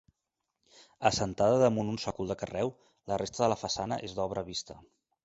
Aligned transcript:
Assentada 1.09 1.59
damunt 1.63 1.91
un 1.91 1.99
sòcol 2.05 2.31
de 2.31 2.37
carreu, 2.45 2.73
la 3.13 3.21
resta 3.23 3.45
de 3.45 3.51
la 3.55 3.59
façana 3.65 4.01
és 4.09 4.17
d'obra 4.23 4.45
vista. 4.49 4.79